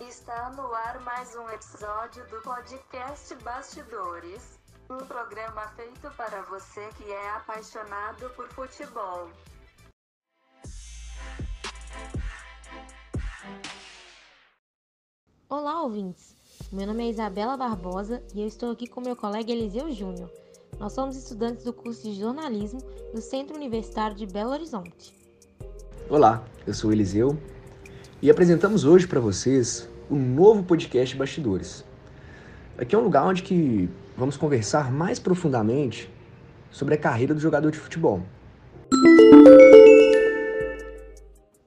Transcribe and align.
Está 0.00 0.50
no 0.50 0.72
ar 0.72 1.00
mais 1.00 1.34
um 1.34 1.48
episódio 1.50 2.24
do 2.28 2.40
podcast 2.40 3.34
Bastidores, 3.42 4.56
um 4.88 4.98
programa 4.98 5.62
feito 5.74 6.08
para 6.16 6.42
você 6.42 6.88
que 6.96 7.10
é 7.10 7.30
apaixonado 7.30 8.30
por 8.36 8.48
futebol. 8.50 9.28
Olá, 15.48 15.82
ouvintes! 15.82 16.36
Meu 16.70 16.86
nome 16.86 17.04
é 17.04 17.10
Isabela 17.10 17.56
Barbosa 17.56 18.22
e 18.32 18.40
eu 18.40 18.46
estou 18.46 18.70
aqui 18.70 18.86
com 18.86 19.00
meu 19.00 19.16
colega 19.16 19.50
Eliseu 19.50 19.90
Júnior. 19.90 20.30
Nós 20.78 20.92
somos 20.92 21.16
estudantes 21.16 21.64
do 21.64 21.72
curso 21.72 22.04
de 22.04 22.14
jornalismo 22.14 22.80
do 23.12 23.20
Centro 23.20 23.56
Universitário 23.56 24.16
de 24.16 24.26
Belo 24.26 24.52
Horizonte. 24.52 25.12
Olá, 26.08 26.44
eu 26.64 26.72
sou 26.72 26.92
Eliseu 26.92 27.36
e 28.20 28.28
apresentamos 28.30 28.84
hoje 28.84 29.06
para 29.06 29.20
vocês 29.20 29.88
o 30.10 30.16
um 30.16 30.18
novo 30.18 30.64
podcast 30.64 31.14
Bastidores. 31.14 31.84
Aqui 32.76 32.92
é 32.92 32.98
um 32.98 33.02
lugar 33.02 33.24
onde 33.24 33.44
que 33.44 33.88
vamos 34.16 34.36
conversar 34.36 34.90
mais 34.92 35.20
profundamente 35.20 36.10
sobre 36.68 36.94
a 36.94 36.98
carreira 36.98 37.32
do 37.32 37.38
jogador 37.38 37.70
de 37.70 37.78
futebol. 37.78 38.20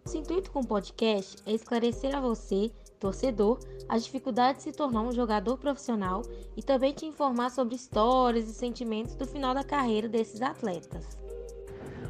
O 0.05 0.17
intuito 0.17 0.51
com 0.51 0.59
o 0.59 0.67
podcast 0.67 1.37
é 1.45 1.53
esclarecer 1.53 2.13
a 2.13 2.19
você, 2.19 2.69
torcedor, 2.99 3.59
as 3.87 4.03
dificuldades 4.03 4.65
de 4.65 4.71
se 4.71 4.77
tornar 4.77 5.03
um 5.03 5.11
jogador 5.13 5.57
profissional 5.57 6.21
e 6.57 6.61
também 6.61 6.93
te 6.93 7.05
informar 7.05 7.49
sobre 7.49 7.75
histórias 7.75 8.49
e 8.49 8.53
sentimentos 8.53 9.15
do 9.15 9.25
final 9.25 9.53
da 9.53 9.63
carreira 9.63 10.09
desses 10.09 10.41
atletas. 10.41 11.17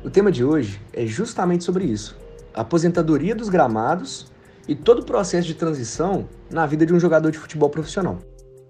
O 0.04 0.10
tema 0.10 0.32
de 0.32 0.44
hoje 0.44 0.82
é 0.92 1.06
justamente 1.06 1.64
sobre 1.64 1.86
isso: 1.86 2.18
a 2.56 2.62
aposentadoria 2.62 3.36
dos 3.36 3.48
gramados 3.48 4.31
e 4.68 4.76
todo 4.76 5.00
o 5.00 5.06
processo 5.06 5.48
de 5.48 5.56
transição 5.56 6.28
na 6.50 6.66
vida 6.66 6.86
de 6.86 6.94
um 6.94 7.00
jogador 7.00 7.32
de 7.32 7.40
futebol 7.40 7.70
profissional. 7.70 8.20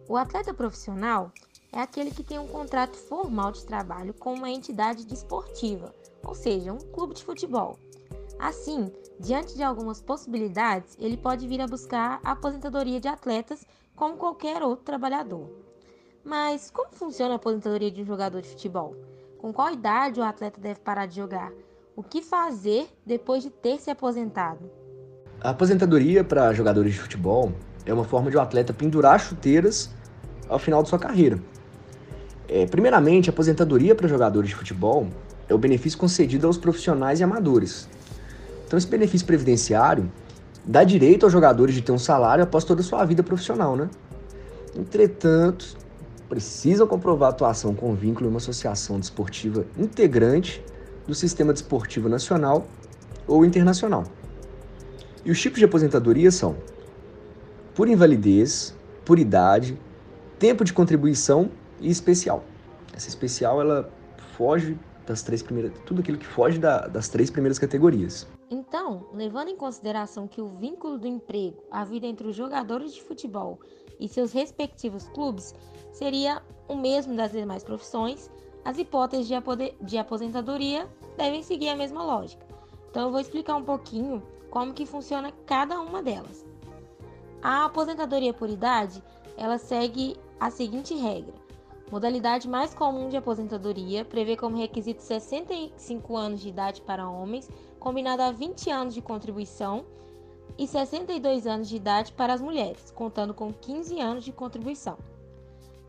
O 0.08 0.18
atleta 0.18 0.54
profissional 0.54 1.32
é 1.72 1.80
aquele 1.80 2.12
que 2.12 2.24
tem 2.24 2.38
um 2.38 2.48
contrato 2.48 2.98
formal 2.98 3.52
de 3.52 3.66
trabalho 3.66 4.14
com 4.14 4.34
uma 4.34 4.50
entidade 4.50 5.06
desportiva, 5.06 5.94
ou 6.24 6.36
seja, 6.36 6.74
um 6.74 6.80
clube 6.80 7.14
de 7.14 7.24
futebol. 7.24 7.78
Assim, 8.38 8.92
diante 9.20 9.56
de 9.56 9.64
algumas 9.64 10.02
possibilidades, 10.02 10.98
ele 11.00 11.16
pode 11.16 11.48
vir 11.48 11.62
a 11.62 11.68
buscar 11.68 12.20
a 12.24 12.32
aposentadoria 12.32 13.00
de 13.00 13.08
atletas 13.08 13.66
como 13.96 14.18
qualquer 14.18 14.64
outro 14.64 14.84
trabalhador. 14.84 15.50
Mas 16.24 16.70
como 16.70 16.92
funciona 16.92 17.34
a 17.34 17.38
aposentadoria 17.38 17.92
de 17.92 18.02
um 18.02 18.06
jogador 18.06 18.42
de 18.42 18.50
futebol? 18.50 18.96
Com 19.38 19.54
qual 19.54 19.72
idade 19.72 20.20
o 20.20 20.24
atleta 20.24 20.60
deve 20.60 20.80
parar 20.80 21.06
de 21.06 21.16
jogar? 21.16 21.52
O 21.96 22.04
que 22.04 22.22
fazer 22.22 22.90
depois 23.06 23.44
de 23.44 23.50
ter 23.50 23.80
se 23.80 23.90
aposentado? 23.90 24.81
A 25.44 25.50
aposentadoria 25.50 26.24
para 26.24 26.54
jogadores 26.54 26.94
de 26.94 27.00
futebol 27.00 27.52
é 27.84 27.92
uma 27.92 28.04
forma 28.04 28.30
de 28.30 28.38
o 28.38 28.40
um 28.40 28.44
atleta 28.44 28.72
pendurar 28.72 29.20
chuteiras 29.20 29.90
ao 30.48 30.60
final 30.60 30.84
de 30.84 30.90
sua 30.90 31.00
carreira. 31.00 31.40
É, 32.48 32.68
primeiramente, 32.68 33.28
a 33.28 33.34
aposentadoria 33.34 33.96
para 33.96 34.08
jogadores 34.08 34.52
de 34.52 34.56
futebol 34.56 35.08
é 35.50 35.54
o 35.56 35.58
benefício 35.58 35.98
concedido 35.98 36.46
aos 36.46 36.60
profissionais 36.60 37.22
e 37.22 37.24
amadores. 37.24 37.90
Então, 38.68 38.78
esse 38.78 38.86
benefício 38.86 39.26
previdenciário 39.26 40.12
dá 40.64 40.84
direito 40.84 41.26
aos 41.26 41.34
jogadores 41.34 41.74
de 41.74 41.82
ter 41.82 41.92
um 41.92 41.98
salário 41.98 42.44
após 42.44 42.64
toda 42.64 42.82
a 42.82 42.84
sua 42.84 43.04
vida 43.04 43.24
profissional, 43.24 43.76
né? 43.76 43.90
Entretanto, 44.78 45.76
precisam 46.30 46.86
comprovar 46.86 47.30
a 47.30 47.32
atuação 47.32 47.74
com 47.74 47.96
vínculo 47.96 48.28
em 48.28 48.30
uma 48.30 48.38
associação 48.38 49.00
desportiva 49.00 49.66
integrante 49.76 50.64
do 51.08 51.16
sistema 51.16 51.52
desportivo 51.52 52.08
nacional 52.08 52.68
ou 53.28 53.44
internacional. 53.44 54.04
E 55.24 55.32
os 55.32 55.40
tipos 55.40 55.60
de 55.60 55.66
aposentadoria 55.66 56.32
são 56.32 56.56
por 57.76 57.88
invalidez, 57.88 58.76
por 59.06 59.20
idade, 59.20 59.80
tempo 60.40 60.64
de 60.64 60.74
contribuição 60.74 61.52
e 61.80 61.90
especial. 61.90 62.44
Essa 62.94 63.08
especial 63.08 63.62
ela 63.62 63.92
foge 64.36 64.78
das 65.06 65.22
três 65.22 65.44
primeiras, 65.44 65.74
tudo 65.86 66.02
aquilo 66.02 66.18
que 66.18 66.26
foge 66.26 66.58
da, 66.58 66.88
das 66.88 67.10
três 67.10 67.30
primeiras 67.30 67.60
categorias. 67.60 68.28
Então, 68.50 69.08
levando 69.14 69.50
em 69.50 69.56
consideração 69.56 70.28
que 70.28 70.42
o 70.42 70.48
vínculo 70.48 70.98
do 70.98 71.08
emprego, 71.08 71.64
a 71.70 71.84
vida 71.84 72.08
entre 72.08 72.28
os 72.28 72.36
jogadores 72.36 72.94
de 72.94 73.02
futebol 73.02 73.60
e 74.00 74.08
seus 74.08 74.32
respectivos 74.32 75.08
clubes 75.10 75.54
seria 75.92 76.42
o 76.68 76.76
mesmo 76.76 77.16
das 77.16 77.32
demais 77.32 77.64
profissões, 77.64 78.30
as 78.66 78.78
hipóteses 78.78 79.28
de 79.82 79.98
aposentadoria 79.98 80.88
devem 81.18 81.44
seguir 81.44 81.70
a 81.70 81.76
mesma 81.76 82.04
lógica. 82.04 82.46
Então, 82.90 83.04
eu 83.04 83.12
vou 83.12 83.20
explicar 83.20 83.56
um 83.56 83.64
pouquinho 83.64 84.22
como 84.52 84.74
que 84.74 84.86
funciona 84.86 85.32
cada 85.46 85.80
uma 85.82 86.04
delas. 86.04 86.46
A 87.42 87.66
aposentadoria 87.66 88.34
por 88.34 88.50
idade, 88.50 89.02
ela 89.36 89.58
segue 89.58 90.16
a 90.40 90.52
seguinte 90.52 90.94
regra. 90.94 91.34
Modalidade 91.90 92.48
mais 92.48 92.74
comum 92.74 93.10
de 93.10 93.18
aposentadoria 93.18 94.06
prevê 94.06 94.38
como 94.38 94.58
requisito 94.58 95.02
65 95.02 96.16
anos 96.16 96.42
de 96.42 96.50
idade 96.50 96.82
para 96.82 97.10
homens, 97.10 97.50
combinado 97.80 98.22
a 98.22 98.32
20 98.32 98.70
anos 98.70 98.94
de 98.94 99.02
contribuição, 99.02 99.84
e 100.58 100.68
62 100.68 101.48
anos 101.48 101.68
de 101.68 101.78
idade 101.78 102.12
para 102.12 102.34
as 102.34 102.42
mulheres, 102.42 102.92
contando 102.92 103.34
com 103.34 103.52
15 103.52 104.00
anos 104.00 104.24
de 104.24 104.32
contribuição. 104.32 104.98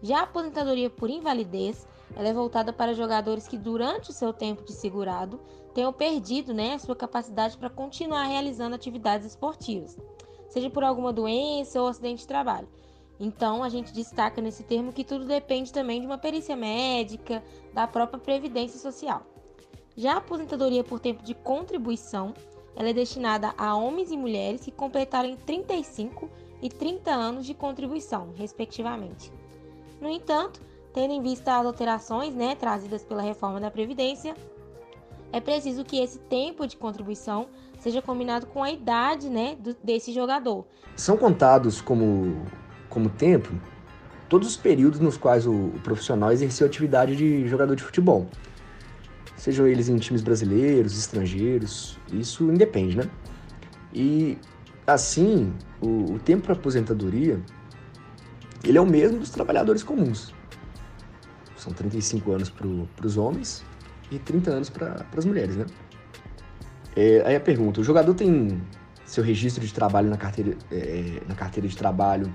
Já 0.00 0.20
a 0.20 0.22
aposentadoria 0.22 0.88
por 0.88 1.10
invalidez, 1.10 1.86
ela 2.16 2.28
é 2.28 2.32
voltada 2.32 2.72
para 2.72 2.94
jogadores 2.94 3.48
que 3.48 3.56
durante 3.56 4.10
o 4.10 4.12
seu 4.12 4.32
tempo 4.32 4.64
de 4.64 4.72
segurado 4.72 5.40
tenham 5.74 5.92
perdido 5.92 6.52
né, 6.52 6.74
a 6.74 6.78
sua 6.78 6.94
capacidade 6.94 7.56
para 7.56 7.70
continuar 7.70 8.24
realizando 8.24 8.74
atividades 8.74 9.26
esportivas, 9.26 9.96
seja 10.48 10.68
por 10.68 10.84
alguma 10.84 11.12
doença 11.12 11.80
ou 11.80 11.88
acidente 11.88 12.22
de 12.22 12.28
trabalho. 12.28 12.68
Então, 13.18 13.62
a 13.62 13.68
gente 13.68 13.92
destaca 13.92 14.40
nesse 14.40 14.64
termo 14.64 14.92
que 14.92 15.04
tudo 15.04 15.24
depende 15.24 15.72
também 15.72 16.00
de 16.00 16.06
uma 16.06 16.18
perícia 16.18 16.56
médica, 16.56 17.42
da 17.72 17.86
própria 17.86 18.18
previdência 18.18 18.80
social. 18.80 19.22
Já 19.96 20.14
a 20.14 20.16
aposentadoria 20.16 20.82
por 20.82 20.98
tempo 20.98 21.22
de 21.22 21.34
contribuição, 21.34 22.34
ela 22.74 22.88
é 22.88 22.92
destinada 22.92 23.54
a 23.56 23.76
homens 23.76 24.10
e 24.10 24.16
mulheres 24.16 24.62
que 24.64 24.70
completarem 24.70 25.36
35 25.36 26.28
e 26.62 26.68
30 26.68 27.10
anos 27.10 27.46
de 27.46 27.54
contribuição, 27.54 28.32
respectivamente. 28.34 29.32
No 30.00 30.08
entanto, 30.08 30.60
tendo 30.92 31.12
em 31.12 31.22
vista 31.22 31.58
as 31.58 31.66
alterações 31.66 32.34
né, 32.34 32.54
trazidas 32.54 33.02
pela 33.02 33.22
reforma 33.22 33.60
da 33.60 33.70
Previdência, 33.70 34.34
é 35.32 35.40
preciso 35.40 35.84
que 35.84 35.98
esse 35.98 36.18
tempo 36.18 36.66
de 36.66 36.76
contribuição 36.76 37.46
seja 37.80 38.02
combinado 38.02 38.46
com 38.46 38.62
a 38.62 38.70
idade 38.70 39.28
né, 39.28 39.56
do, 39.58 39.74
desse 39.82 40.12
jogador. 40.12 40.66
São 40.94 41.16
contados 41.16 41.80
como, 41.80 42.44
como 42.88 43.08
tempo 43.08 43.52
todos 44.28 44.48
os 44.48 44.56
períodos 44.56 45.00
nos 45.00 45.16
quais 45.16 45.46
o, 45.46 45.52
o 45.52 45.80
profissional 45.82 46.32
exerceu 46.32 46.66
atividade 46.66 47.16
de 47.16 47.46
jogador 47.48 47.74
de 47.74 47.82
futebol. 47.82 48.26
Sejam 49.36 49.66
eles 49.66 49.88
em 49.88 49.96
times 49.96 50.22
brasileiros, 50.22 50.96
estrangeiros, 50.96 51.98
isso 52.12 52.50
independe, 52.50 52.96
né? 52.96 53.10
E 53.92 54.38
assim, 54.86 55.52
o, 55.80 56.14
o 56.14 56.18
tempo 56.18 56.44
para 56.44 56.54
aposentadoria 56.54 57.42
ele 58.64 58.78
é 58.78 58.80
o 58.80 58.86
mesmo 58.86 59.18
dos 59.18 59.30
trabalhadores 59.30 59.82
comuns. 59.82 60.32
São 61.62 61.72
35 61.72 62.32
anos 62.32 62.50
para 62.50 63.06
os 63.06 63.16
homens 63.16 63.64
e 64.10 64.18
30 64.18 64.50
anos 64.50 64.68
para 64.68 65.06
as 65.16 65.24
mulheres, 65.24 65.54
né? 65.54 65.64
É, 66.96 67.22
aí 67.24 67.36
a 67.36 67.40
pergunta, 67.40 67.80
o 67.80 67.84
jogador 67.84 68.14
tem 68.14 68.60
seu 69.06 69.22
registro 69.22 69.64
de 69.64 69.72
trabalho 69.72 70.10
na 70.10 70.16
carteira, 70.16 70.56
é, 70.72 71.22
na 71.28 71.36
carteira 71.36 71.68
de 71.68 71.76
trabalho 71.76 72.34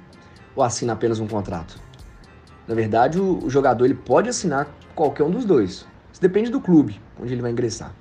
ou 0.56 0.64
assina 0.64 0.94
apenas 0.94 1.20
um 1.20 1.28
contrato? 1.28 1.78
Na 2.66 2.74
verdade, 2.74 3.20
o, 3.20 3.44
o, 3.44 3.50
jogador 3.50 3.84
ele 3.84 3.96
pode 3.96 4.30
assinar 4.30 4.66
qualquer 4.96 5.24
um 5.24 5.30
dos 5.30 5.44
dois. 5.44 5.86
Isso 6.10 6.22
depende 6.22 6.50
do 6.50 6.62
clube 6.62 7.02
onde 7.22 7.34
ele 7.34 7.42
vai 7.42 7.52
ingressar. 7.52 7.94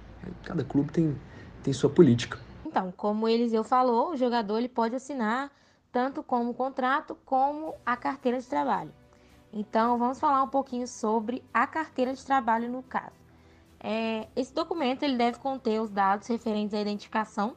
Cada 0.44 0.62
clube 0.62 0.92
tem, 0.92 1.16
tem 1.60 1.72
sua 1.72 1.90
política. 1.90 2.38
Então, 2.64 2.94
como 2.96 3.26
Eliseu 3.26 3.64
falou, 3.64 4.12
o 4.12 4.16
jogador 4.16 4.58
ele 4.58 4.68
pode 4.68 4.94
assinar 4.94 5.50
tanto 5.90 6.22
como 6.22 6.54
contrato 6.54 7.18
como 7.24 7.74
a 7.84 7.96
carteira 7.96 8.38
de 8.38 8.46
trabalho. 8.46 8.92
Então, 9.52 9.98
vamos 9.98 10.18
falar 10.18 10.42
um 10.42 10.48
pouquinho 10.48 10.86
sobre 10.86 11.42
a 11.52 11.66
carteira 11.66 12.12
de 12.12 12.24
trabalho 12.24 12.70
no 12.70 12.82
caso. 12.82 13.16
É, 13.80 14.26
esse 14.34 14.52
documento 14.52 15.02
ele 15.02 15.16
deve 15.16 15.38
conter 15.38 15.80
os 15.80 15.90
dados 15.90 16.26
referentes 16.28 16.74
à 16.74 16.80
identificação 16.80 17.54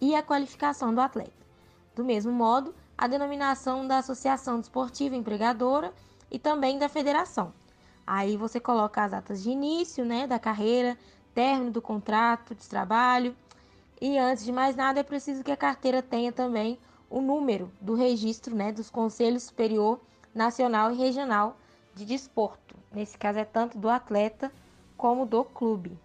e 0.00 0.14
à 0.14 0.22
qualificação 0.22 0.94
do 0.94 1.00
atleta. 1.00 1.32
Do 1.94 2.04
mesmo 2.04 2.32
modo, 2.32 2.74
a 2.96 3.06
denominação 3.06 3.86
da 3.86 3.98
associação 3.98 4.60
desportiva 4.60 5.16
empregadora 5.16 5.92
e 6.30 6.38
também 6.38 6.78
da 6.78 6.88
federação. 6.88 7.52
Aí 8.06 8.36
você 8.36 8.58
coloca 8.58 9.04
as 9.04 9.10
datas 9.10 9.42
de 9.42 9.50
início 9.50 10.04
né, 10.04 10.26
da 10.26 10.38
carreira, 10.38 10.96
término 11.34 11.70
do 11.70 11.82
contrato 11.82 12.54
de 12.54 12.68
trabalho. 12.68 13.36
E 14.00 14.18
antes 14.18 14.44
de 14.44 14.52
mais 14.52 14.74
nada, 14.74 15.00
é 15.00 15.02
preciso 15.02 15.44
que 15.44 15.52
a 15.52 15.56
carteira 15.56 16.02
tenha 16.02 16.32
também 16.32 16.78
o 17.08 17.20
número 17.20 17.70
do 17.80 17.94
registro 17.94 18.54
né, 18.54 18.72
dos 18.72 18.90
Conselhos 18.90 19.44
Superior 19.44 20.00
Nacional 20.34 20.92
e 20.92 20.96
Regional 20.96 21.56
de 21.94 22.04
Desporto. 22.04 22.74
Nesse 22.90 23.18
caso, 23.18 23.38
é 23.38 23.44
tanto 23.44 23.78
do 23.78 23.88
atleta 23.88 24.52
como 24.96 25.26
do 25.26 25.44
clube. 25.44 25.98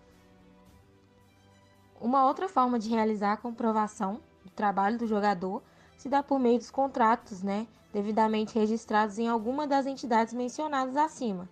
Uma 1.99 2.25
outra 2.25 2.47
forma 2.47 2.77
de 2.77 2.89
realizar 2.89 3.33
a 3.33 3.37
comprovação 3.37 4.19
do 4.43 4.51
trabalho 4.51 4.97
do 4.97 5.07
jogador 5.07 5.63
se 5.97 6.07
dá 6.07 6.21
por 6.21 6.39
meio 6.39 6.59
dos 6.59 6.69
contratos, 6.69 7.41
né, 7.41 7.67
devidamente 7.91 8.57
registrados 8.57 9.17
em 9.17 9.27
alguma 9.27 9.65
das 9.65 9.85
entidades 9.87 10.33
mencionadas 10.33 10.95
acima. 10.95 11.49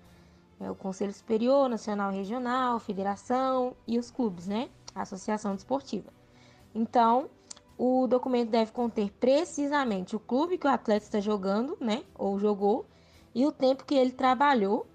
É 0.59 0.69
o 0.69 0.75
Conselho 0.75 1.13
Superior, 1.13 1.67
Nacional 1.67 2.13
e 2.13 2.17
Regional, 2.17 2.79
Federação 2.79 3.75
e 3.87 3.97
os 3.97 4.11
clubes, 4.11 4.47
né, 4.47 4.69
a 4.93 5.01
Associação 5.01 5.55
Desportiva. 5.55 6.13
Então, 6.73 7.29
o 7.77 8.07
documento 8.07 8.49
deve 8.49 8.71
conter 8.71 9.11
precisamente 9.19 10.15
o 10.15 10.19
clube 10.19 10.57
que 10.57 10.67
o 10.67 10.69
atleta 10.69 11.05
está 11.05 11.19
jogando, 11.19 11.77
né, 11.79 12.03
ou 12.15 12.39
jogou, 12.39 12.85
e 13.33 13.45
o 13.45 13.51
tempo 13.51 13.83
que 13.83 13.95
ele 13.95 14.11
trabalhou 14.11 14.87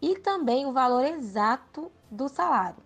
e 0.00 0.18
também 0.18 0.66
o 0.66 0.72
valor 0.72 1.04
exato 1.04 1.90
do 2.10 2.28
salário. 2.28 2.82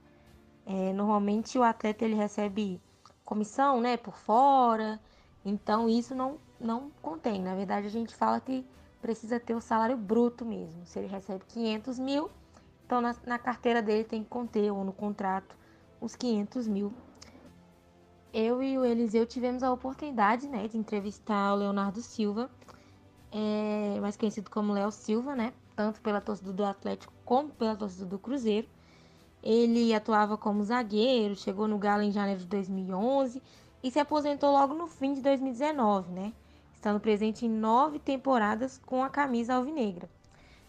É, 0.64 0.92
normalmente 0.92 1.58
o 1.58 1.62
atleta 1.62 2.04
ele 2.04 2.14
recebe 2.14 2.80
comissão, 3.24 3.80
né, 3.80 3.96
por 3.96 4.16
fora, 4.16 5.00
então 5.44 5.88
isso 5.88 6.14
não 6.14 6.38
não 6.62 6.90
contém. 7.02 7.42
Na 7.42 7.54
verdade 7.54 7.88
a 7.88 7.90
gente 7.90 8.14
fala 8.14 8.40
que 8.40 8.64
precisa 9.00 9.40
ter 9.40 9.54
o 9.54 9.60
salário 9.60 9.96
bruto 9.96 10.44
mesmo. 10.44 10.86
Se 10.86 11.00
ele 11.00 11.08
recebe 11.08 11.44
500 11.48 11.98
mil, 11.98 12.30
então 12.86 13.00
na, 13.00 13.14
na 13.26 13.38
carteira 13.38 13.82
dele 13.82 14.04
tem 14.04 14.22
que 14.22 14.28
conter 14.28 14.70
ou 14.70 14.84
no 14.84 14.92
contrato 14.92 15.56
os 16.00 16.14
500 16.14 16.68
mil. 16.68 16.92
Eu 18.32 18.62
e 18.62 18.78
o 18.78 18.84
Eliseu 18.84 19.26
tivemos 19.26 19.62
a 19.62 19.70
oportunidade, 19.70 20.48
né, 20.48 20.66
de 20.66 20.78
entrevistar 20.78 21.52
o 21.52 21.56
Leonardo 21.56 22.00
Silva, 22.00 22.50
é, 23.30 23.98
mais 24.00 24.16
conhecido 24.16 24.50
como 24.50 24.72
Léo 24.72 24.90
Silva, 24.90 25.36
né, 25.36 25.52
tanto 25.76 26.00
pela 26.00 26.18
torcida 26.18 26.50
do 26.50 26.64
Atlético 26.64 27.12
como 27.26 27.50
pela 27.50 27.76
torcida 27.76 28.06
do 28.06 28.18
Cruzeiro. 28.18 28.66
Ele 29.42 29.92
atuava 29.92 30.38
como 30.38 30.64
zagueiro, 30.64 31.36
chegou 31.36 31.68
no 31.68 31.76
Galo 31.76 32.02
em 32.02 32.10
janeiro 32.10 32.40
de 32.40 32.46
2011 32.46 33.42
e 33.82 33.90
se 33.90 33.98
aposentou 33.98 34.50
logo 34.50 34.72
no 34.72 34.86
fim 34.86 35.12
de 35.12 35.20
2019, 35.20 36.10
né? 36.12 36.32
Estando 36.74 37.00
presente 37.00 37.44
em 37.44 37.50
nove 37.50 37.98
temporadas 37.98 38.80
com 38.86 39.02
a 39.02 39.10
camisa 39.10 39.54
alvinegra. 39.54 40.08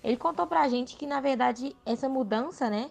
Ele 0.04 0.18
contou 0.18 0.46
pra 0.48 0.68
gente 0.68 0.98
que, 0.98 1.08
na 1.08 1.22
verdade, 1.22 1.76
essa 1.86 2.10
mudança, 2.10 2.70
né, 2.70 2.90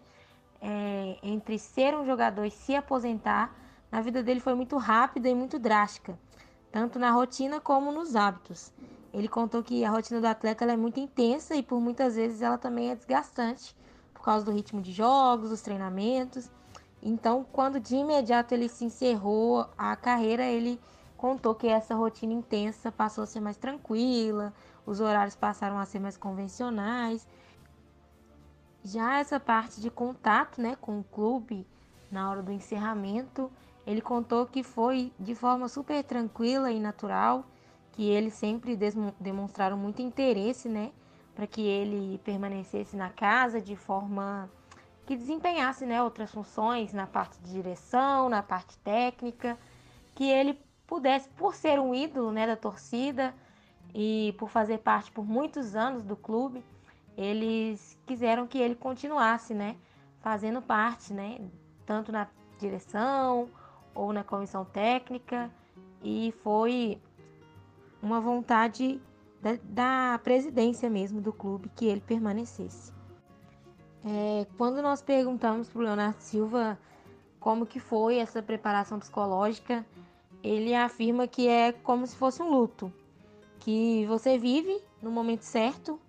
é, 0.63 1.19
entre 1.23 1.59
ser 1.59 1.95
um 1.95 2.07
jogador 2.07 2.45
e 2.45 2.51
se 2.51 2.75
aposentar, 2.75 3.55
na 3.93 4.01
vida 4.01 4.23
dele 4.23 4.41
foi 4.41 4.55
muito 4.55 4.79
rápida 4.79 5.29
e 5.29 5.35
muito 5.35 5.59
drástica, 5.59 6.19
tanto 6.73 6.99
na 6.99 7.11
rotina 7.11 7.61
como 7.61 7.93
nos 7.93 8.17
hábitos. 8.17 8.73
Ele 9.13 9.29
contou 9.29 9.63
que 9.63 9.85
a 9.85 9.91
rotina 9.91 10.19
do 10.19 10.27
atleta 10.27 10.65
é 10.65 10.77
muito 10.77 10.99
intensa 10.99 11.55
e 11.55 11.63
por 11.63 11.79
muitas 11.79 12.17
vezes 12.17 12.41
ela 12.41 12.57
também 12.57 12.91
é 12.91 12.97
desgastante 12.97 13.77
por 14.15 14.25
causa 14.25 14.47
do 14.47 14.51
ritmo 14.51 14.81
de 14.81 14.93
jogos, 14.93 15.51
dos 15.51 15.61
treinamentos. 15.61 16.51
Então, 17.03 17.45
quando 17.53 17.79
de 17.79 17.95
imediato 17.95 18.55
ele 18.55 18.67
se 18.67 18.87
encerrou 18.87 19.69
a 19.77 19.95
carreira, 19.95 20.45
ele 20.45 20.81
contou 21.15 21.55
que 21.55 21.67
essa 21.67 21.95
rotina 21.95 22.33
intensa 22.33 22.91
passou 22.91 23.25
a 23.25 23.27
ser 23.27 23.41
mais 23.41 23.59
tranquila, 23.59 24.55
os 24.87 25.01
horários 25.01 25.37
passaram 25.37 25.79
a 25.79 25.85
ser 25.85 25.99
mais 25.99 26.17
convencionais. 26.17 27.29
Já 28.83 29.19
essa 29.19 29.39
parte 29.39 29.83
de 29.83 29.91
contato 29.91 30.63
né, 30.63 30.77
com 30.81 30.99
o 30.99 31.05
clube 31.05 31.67
na 32.11 32.31
hora 32.31 32.43
do 32.43 32.51
encerramento, 32.51 33.53
ele 33.87 34.01
contou 34.01 34.47
que 34.47 34.63
foi 34.63 35.13
de 35.19 35.35
forma 35.35 35.69
super 35.69 36.03
tranquila 36.05 36.71
e 36.71 36.79
natural, 36.79 37.45
que 37.93 38.09
eles 38.09 38.35
sempre 38.35 38.79
demonstraram 39.21 39.77
muito 39.77 40.01
interesse 40.01 40.69
né, 40.69 40.93
para 41.35 41.47
que 41.47 41.61
ele 41.61 42.19
permanecesse 42.19 42.97
na 42.97 43.11
casa 43.11 43.61
de 43.61 43.77
forma 43.77 44.49
que 45.05 45.17
desempenhasse 45.17 45.85
né, 45.85 46.03
outras 46.03 46.31
funções 46.31 46.93
na 46.93 47.07
parte 47.07 47.39
de 47.41 47.53
direção, 47.53 48.29
na 48.29 48.43
parte 48.43 48.79
técnica, 48.79 49.59
que 50.15 50.29
ele 50.31 50.59
pudesse, 50.87 51.29
por 51.31 51.55
ser 51.55 51.81
um 51.81 51.95
ídolo 51.95 52.31
né, 52.31 52.47
da 52.47 52.57
torcida 52.57 53.35
e 53.95 54.35
por 54.39 54.49
fazer 54.49 54.79
parte 54.79 55.11
por 55.11 55.25
muitos 55.27 55.75
anos 55.75 56.05
do 56.05 56.17
clube, 56.17 56.65
eles 57.17 57.99
quiseram 58.07 58.47
que 58.47 58.59
ele 58.59 58.77
continuasse 58.77 59.53
né, 59.53 59.77
fazendo 60.21 60.63
parte, 60.63 61.13
né, 61.13 61.41
tanto 61.85 62.13
na 62.13 62.29
direção 62.59 63.51
ou 63.95 64.13
na 64.13 64.25
comissão 64.25 64.65
técnica, 64.65 65.51
e 66.03 66.33
foi 66.43 67.01
uma 68.03 68.21
vontade 68.21 69.01
da, 69.41 69.59
da 69.63 70.21
presidência 70.23 70.91
mesmo 70.91 71.21
do 71.21 71.33
clube 71.33 71.71
que 71.75 71.87
ele 71.87 72.01
permanecesse. 72.01 72.93
É, 74.05 74.47
quando 74.59 74.83
nós 74.83 75.01
perguntamos 75.01 75.69
para 75.69 75.79
o 75.79 75.83
Leonardo 75.83 76.21
Silva 76.21 76.79
como 77.39 77.67
que 77.67 77.79
foi 77.79 78.17
essa 78.19 78.43
preparação 78.43 78.99
psicológica, 78.99 79.87
ele 80.43 80.75
afirma 80.75 81.29
que 81.29 81.47
é 81.47 81.73
como 81.73 82.07
se 82.07 82.17
fosse 82.17 82.43
um 82.43 82.51
luto, 82.51 82.93
que 83.61 84.05
você 84.07 84.39
vive 84.39 84.83
no 85.01 85.11
momento 85.11 85.43
certo 85.43 86.01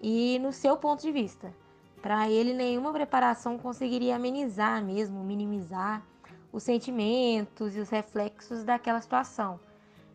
e 0.00 0.38
no 0.38 0.52
seu 0.52 0.76
ponto 0.76 1.02
de 1.02 1.10
vista. 1.10 1.52
Para 2.00 2.28
ele, 2.28 2.52
nenhuma 2.52 2.92
preparação 2.92 3.58
conseguiria 3.58 4.16
amenizar 4.16 4.84
mesmo, 4.84 5.24
minimizar 5.24 6.04
os 6.54 6.62
sentimentos 6.62 7.74
e 7.74 7.80
os 7.80 7.90
reflexos 7.90 8.62
daquela 8.62 9.00
situação. 9.00 9.58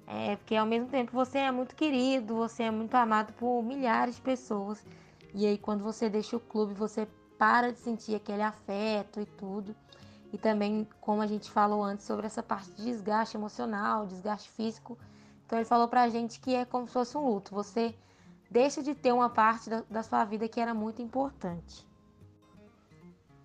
É, 0.08 0.38
porque 0.38 0.56
ao 0.56 0.66
mesmo 0.66 0.88
tempo 0.88 1.12
você 1.12 1.40
é 1.40 1.52
muito 1.52 1.76
querido, 1.76 2.34
você 2.34 2.64
é 2.64 2.72
muito 2.72 2.96
amado 2.96 3.34
por 3.34 3.62
milhares 3.62 4.16
de 4.16 4.22
pessoas. 4.22 4.84
E 5.36 5.46
aí 5.46 5.58
quando 5.58 5.84
você 5.84 6.10
deixa 6.10 6.38
o 6.38 6.40
clube, 6.40 6.74
você 6.74 7.06
para 7.38 7.74
de 7.74 7.80
sentir 7.80 8.16
aquele 8.16 8.42
afeto 8.42 9.20
e 9.20 9.26
tudo. 9.26 9.76
E 10.32 10.38
também, 10.38 10.88
como 11.02 11.22
a 11.22 11.28
gente 11.28 11.52
falou 11.52 11.84
antes, 11.84 12.06
sobre 12.06 12.26
essa 12.26 12.42
parte 12.42 12.72
de 12.72 12.86
desgaste 12.86 13.36
emocional, 13.36 14.08
desgaste 14.08 14.50
físico. 14.52 14.98
Então 15.46 15.60
ele 15.60 15.66
falou 15.66 15.90
pra 15.90 16.08
gente 16.08 16.40
que 16.40 16.56
é 16.56 16.64
como 16.64 16.88
se 16.88 16.94
fosse 16.94 17.18
um 17.18 17.28
luto. 17.28 17.54
Você 17.54 17.94
deixa 18.50 18.82
de 18.82 18.96
ter 18.96 19.12
uma 19.12 19.30
parte 19.30 19.70
da, 19.70 19.84
da 19.90 20.04
sua 20.04 20.24
vida 20.24 20.48
que 20.48 20.62
era 20.62 20.74
muito 20.74 21.02
importante. 21.02 21.86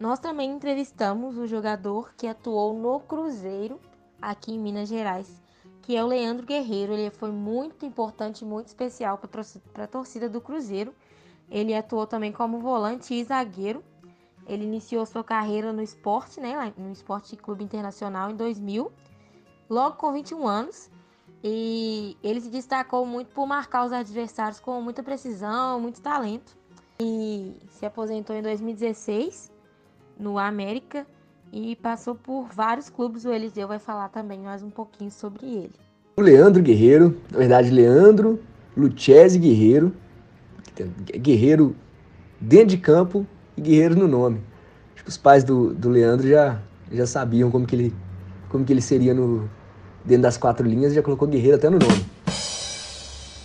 Nós 0.05 0.19
também 0.19 0.51
entrevistamos 0.51 1.39
o 1.39 1.47
jogador 1.47 2.12
que 2.15 2.27
atuou 2.27 2.75
no 2.75 3.01
Cruzeiro, 3.01 3.81
aqui 4.21 4.53
em 4.53 4.59
Minas 4.59 4.87
Gerais, 4.87 5.41
que 5.81 5.97
é 5.97 6.05
o 6.05 6.06
Leandro 6.06 6.45
Guerreiro. 6.45 6.93
Ele 6.93 7.09
foi 7.09 7.31
muito 7.31 7.87
importante, 7.87 8.45
muito 8.45 8.67
especial 8.67 9.17
para 9.17 9.85
a 9.85 9.87
torcida 9.87 10.29
do 10.29 10.43
Cruzeiro. 10.43 10.95
Ele 11.51 11.75
atuou 11.75 12.06
também 12.06 12.31
como 12.31 12.59
volante 12.59 13.15
e 13.15 13.25
zagueiro. 13.25 13.83
Ele 14.47 14.65
iniciou 14.65 15.06
sua 15.06 15.25
carreira 15.25 15.73
no 15.73 15.81
esporte, 15.81 16.39
né, 16.39 16.75
no 16.77 16.93
Esporte 16.93 17.34
Clube 17.34 17.65
Internacional 17.65 18.31
em 18.31 18.37
2000, 18.37 18.93
logo 19.70 19.96
com 19.96 20.13
21 20.13 20.46
anos. 20.46 20.91
E 21.43 22.15
ele 22.23 22.43
se 22.43 22.51
destacou 22.51 23.06
muito 23.06 23.32
por 23.32 23.46
marcar 23.46 23.87
os 23.87 23.93
adversários 23.93 24.61
com 24.61 24.82
muita 24.82 25.03
precisão, 25.03 25.81
muito 25.81 26.03
talento. 26.03 26.55
E 27.01 27.56
se 27.70 27.87
aposentou 27.87 28.37
em 28.37 28.43
2016 28.43 29.54
no 30.19 30.39
América 30.39 31.06
e 31.53 31.77
passou 31.77 32.15
por 32.15 32.49
vários 32.49 32.89
clubes. 32.89 33.25
O 33.25 33.33
Eliseu 33.33 33.69
vai 33.69 33.79
falar 33.79 34.09
também 34.09 34.41
mais 34.41 34.63
um 34.63 34.71
pouquinho 34.71 35.11
sobre 35.11 35.47
ele. 35.47 35.73
O 36.17 36.23
Leandro 36.23 36.63
Guerreiro, 36.63 37.17
na 37.31 37.39
verdade, 37.39 37.71
Leandro 37.71 38.41
Lucchese 38.77 39.39
Guerreiro, 39.39 39.93
Guerreiro 41.17 41.77
dentro 42.41 42.69
de 42.69 42.79
campo 42.79 43.27
e 43.56 43.61
Guerreiro 43.61 43.97
no 43.97 44.09
nome. 44.09 44.41
Acho 44.94 45.05
que 45.05 45.11
os 45.11 45.17
pais 45.17 45.44
do, 45.44 45.73
do 45.73 45.89
Leandro 45.89 46.29
já, 46.29 46.61
já 46.91 47.06
sabiam 47.06 47.51
como 47.51 47.67
que, 47.67 47.77
ele, 47.77 47.94
como 48.49 48.65
que 48.65 48.73
ele 48.73 48.81
seria 48.81 49.15
no, 49.15 49.49
dentro 50.05 50.23
das 50.23 50.37
quatro 50.37 50.67
linhas 50.67 50.93
e 50.93 50.97
já 50.97 51.03
colocou 51.03 51.27
Guerreiro 51.29 51.56
até 51.56 51.71
no 51.71 51.79
nome. 51.79 52.05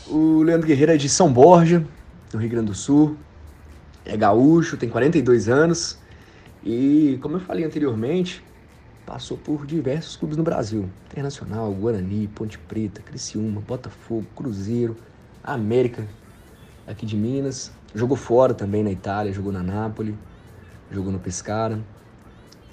O 0.08 0.42
Leandro 0.42 0.68
Guerreiro 0.68 0.92
é 0.94 0.98
de 0.98 1.08
São 1.08 1.32
Borja, 1.32 1.86
no 2.34 2.40
Rio 2.40 2.50
Grande 2.50 2.68
do 2.68 2.76
Sul. 2.76 3.16
É 4.06 4.18
gaúcho, 4.18 4.76
tem 4.76 4.90
42 4.90 5.48
anos. 5.48 6.00
E, 6.64 7.18
como 7.22 7.38
eu 7.38 7.40
falei 7.40 7.64
anteriormente, 7.64 8.44
passou 9.06 9.38
por 9.38 9.66
diversos 9.66 10.16
clubes 10.16 10.38
no 10.38 10.44
Brasil: 10.44 10.90
Internacional, 11.08 11.72
Guarani, 11.74 12.28
Ponte 12.28 12.58
Preta, 12.58 13.02
Criciúma, 13.02 13.62
Botafogo, 13.62 14.26
Cruzeiro, 14.36 14.96
América, 15.44 16.06
aqui 16.86 17.06
de 17.06 17.16
Minas. 17.16 17.72
Jogou 17.94 18.18
fora 18.18 18.54
também 18.54 18.84
na 18.84 18.92
Itália, 18.92 19.34
jogou 19.34 19.52
na 19.52 19.64
Nápoles, 19.64 20.14
jogou 20.92 21.12
no 21.12 21.20
Pescara. 21.20 21.80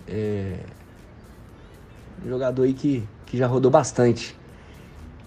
É... 0.07 0.59
Um 2.25 2.29
jogador 2.29 2.65
aí 2.65 2.75
que, 2.75 3.03
que 3.25 3.39
já 3.39 3.47
rodou 3.47 3.71
bastante. 3.71 4.37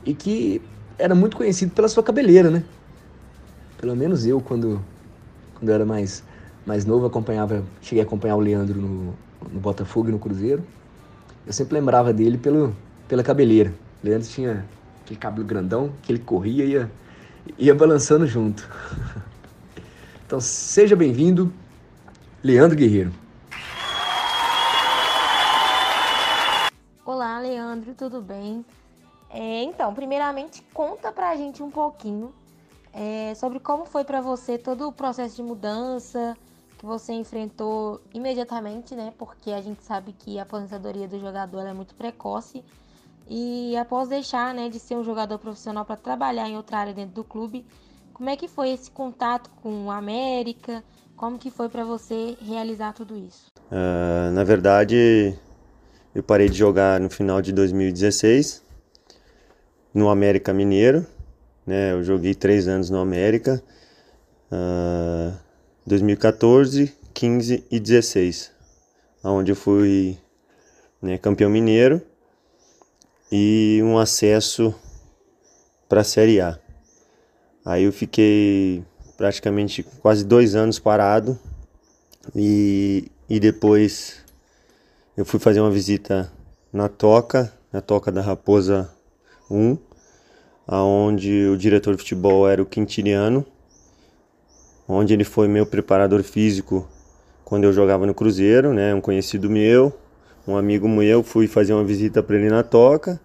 E 0.05 0.13
que 0.13 0.61
era 0.97 1.15
muito 1.15 1.37
conhecido 1.37 1.73
pela 1.73 1.87
sua 1.87 2.03
cabeleira, 2.03 2.51
né? 2.51 2.63
Pelo 3.77 3.95
menos 3.95 4.25
eu, 4.25 4.41
quando, 4.41 4.83
quando 5.55 5.69
eu 5.69 5.75
era 5.75 5.85
mais 5.85 6.23
mais 6.69 6.85
novo, 6.85 7.07
acompanhava, 7.07 7.63
cheguei 7.81 8.03
a 8.03 8.05
acompanhar 8.05 8.35
o 8.35 8.39
Leandro 8.39 8.79
no, 8.79 9.15
no 9.51 9.59
Botafogo 9.59 10.07
e 10.07 10.11
no 10.11 10.19
Cruzeiro. 10.19 10.63
Eu 11.47 11.51
sempre 11.51 11.73
lembrava 11.73 12.13
dele 12.13 12.37
pelo, 12.37 12.75
pela 13.07 13.23
cabeleira. 13.23 13.73
O 14.03 14.07
Leandro 14.07 14.29
tinha 14.29 14.63
aquele 15.03 15.19
cabelo 15.19 15.47
grandão 15.47 15.91
que 16.03 16.11
ele 16.11 16.19
corria 16.19 16.63
e 16.63 16.69
ia, 16.73 16.91
ia 17.57 17.75
balançando 17.75 18.27
junto. 18.27 18.69
Então 20.27 20.39
seja 20.39 20.95
bem-vindo, 20.95 21.51
Leandro 22.43 22.77
Guerreiro. 22.77 23.11
Olá, 27.03 27.39
Leandro, 27.39 27.95
tudo 27.95 28.21
bem? 28.21 28.63
É, 29.27 29.63
então, 29.63 29.91
primeiramente, 29.91 30.63
conta 30.71 31.11
pra 31.11 31.35
gente 31.35 31.63
um 31.63 31.71
pouquinho 31.71 32.31
é, 32.93 33.33
sobre 33.33 33.59
como 33.59 33.87
foi 33.87 34.03
para 34.03 34.21
você 34.21 34.55
todo 34.55 34.87
o 34.87 34.91
processo 34.91 35.37
de 35.37 35.41
mudança 35.41 36.37
que 36.79 36.85
você 36.85 37.11
enfrentou 37.11 38.01
imediatamente, 38.13 38.95
né? 38.95 39.13
Porque 39.17 39.51
a 39.51 39.61
gente 39.61 39.83
sabe 39.83 40.13
que 40.13 40.39
a 40.39 40.43
aposentadoria 40.43 41.07
do 41.07 41.19
jogador 41.19 41.67
é 41.67 41.73
muito 41.73 41.93
precoce 41.93 42.63
e 43.29 43.75
após 43.77 44.09
deixar, 44.09 44.55
né, 44.55 44.69
de 44.69 44.79
ser 44.79 44.95
um 44.95 45.03
jogador 45.03 45.37
profissional 45.37 45.85
para 45.85 45.95
trabalhar 45.97 46.49
em 46.49 46.57
outra 46.57 46.77
área 46.77 46.93
dentro 46.93 47.13
do 47.13 47.23
clube, 47.23 47.63
como 48.11 48.29
é 48.29 48.35
que 48.35 48.47
foi 48.47 48.71
esse 48.71 48.89
contato 48.89 49.51
com 49.61 49.91
a 49.91 49.97
América? 49.97 50.83
Como 51.15 51.37
que 51.37 51.51
foi 51.51 51.69
para 51.69 51.83
você 51.83 52.35
realizar 52.41 52.93
tudo 52.93 53.15
isso? 53.15 53.51
Uh, 53.69 54.31
na 54.31 54.43
verdade, 54.43 55.37
eu 56.15 56.23
parei 56.23 56.49
de 56.49 56.57
jogar 56.57 56.99
no 56.99 57.09
final 57.09 57.41
de 57.41 57.51
2016 57.51 58.63
no 59.93 60.09
América 60.09 60.53
Mineiro. 60.53 61.05
Né? 61.67 61.91
Eu 61.91 62.03
joguei 62.03 62.33
três 62.33 62.67
anos 62.67 62.89
no 62.89 62.99
América, 62.99 63.61
uh, 64.51 65.37
2014, 65.89 66.93
15 67.15 67.65
e 67.71 67.79
16, 67.79 68.51
onde 69.23 69.51
eu 69.51 69.55
fui 69.55 70.19
né, 71.01 71.17
campeão 71.17 71.49
mineiro 71.49 71.99
e 73.31 73.81
um 73.83 73.97
acesso 73.97 74.71
para 75.89 76.01
a 76.01 76.03
Série 76.03 76.39
A. 76.39 76.59
Aí 77.65 77.85
eu 77.85 77.91
fiquei 77.91 78.83
praticamente 79.17 79.81
quase 79.81 80.23
dois 80.23 80.53
anos 80.53 80.77
parado 80.77 81.39
e, 82.35 83.11
e 83.27 83.39
depois 83.39 84.23
eu 85.17 85.25
fui 85.25 85.39
fazer 85.39 85.59
uma 85.59 85.71
visita 85.71 86.31
na 86.71 86.87
Toca, 86.87 87.51
na 87.73 87.81
Toca 87.81 88.11
da 88.11 88.21
Raposa 88.21 88.93
1, 89.49 89.75
aonde 90.67 91.47
o 91.47 91.57
diretor 91.57 91.95
de 91.95 92.03
futebol 92.03 92.47
era 92.47 92.61
o 92.61 92.65
Quintiliano, 92.67 93.43
onde 94.89 95.13
ele 95.13 95.23
foi 95.23 95.47
meu 95.47 95.67
preparador 95.67 96.23
físico 96.23 96.89
quando 97.45 97.63
eu 97.63 97.71
jogava 97.71 98.07
no 98.07 98.13
Cruzeiro, 98.13 98.73
né, 98.73 98.93
um 98.93 99.01
conhecido 99.01 99.49
meu, 99.49 99.95
um 100.47 100.57
amigo 100.57 100.89
meu, 100.89 101.21
fui 101.23 101.47
fazer 101.47 101.73
uma 101.73 101.83
visita 101.83 102.23
para 102.23 102.35
ele 102.35 102.49
na 102.49 102.63
Toca 102.63 103.19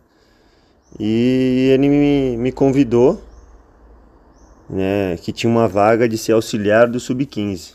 e 1.00 1.70
ele 1.72 1.88
me, 1.88 2.36
me 2.36 2.52
convidou, 2.52 3.22
né, 4.68 5.16
que 5.16 5.32
tinha 5.32 5.50
uma 5.50 5.66
vaga 5.66 6.08
de 6.08 6.18
ser 6.18 6.32
auxiliar 6.32 6.86
do 6.86 7.00
Sub-15. 7.00 7.74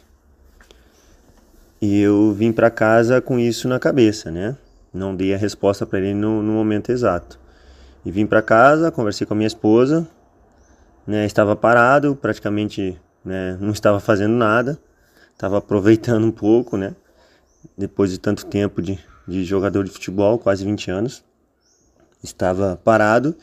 E 1.82 2.02
eu 2.02 2.34
vim 2.34 2.52
para 2.52 2.70
casa 2.70 3.22
com 3.22 3.40
isso 3.40 3.68
na 3.68 3.80
cabeça, 3.80 4.30
né? 4.30 4.58
Não 4.94 5.16
dei 5.16 5.34
a 5.34 5.38
resposta 5.38 5.86
para 5.86 6.00
ele 6.00 6.14
no, 6.14 6.42
no, 6.42 6.52
momento 6.52 6.92
exato. 6.92 7.40
E 8.04 8.12
vim 8.12 8.26
para 8.26 8.42
casa, 8.42 8.92
conversei 8.92 9.26
com 9.26 9.34
a 9.34 9.38
minha 9.38 9.48
esposa, 9.48 10.06
né? 11.08 11.26
Estava 11.26 11.56
parado, 11.56 12.18
praticamente, 12.18 13.00
né? 13.30 13.58
Não 13.62 13.72
estava 13.72 14.00
fazendo 14.00 14.34
nada, 14.34 14.80
estava 15.32 15.58
aproveitando 15.58 16.26
um 16.26 16.32
pouco, 16.32 16.76
né? 16.76 16.96
Depois 17.78 18.12
de 18.12 18.18
tanto 18.18 18.46
tempo 18.46 18.82
de, 18.82 19.00
de 19.28 19.44
jogador 19.44 19.84
de 19.84 19.92
futebol, 19.92 20.38
quase 20.40 20.66
20 20.66 20.92
anos, 20.92 21.24
estava 22.24 22.80
parado 22.84 23.36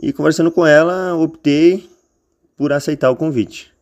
e 0.00 0.12
conversando 0.12 0.50
com 0.50 0.64
ela, 0.64 1.14
optei 1.14 1.90
por 2.56 2.72
aceitar 2.72 3.10
o 3.10 3.16
convite 3.16 3.76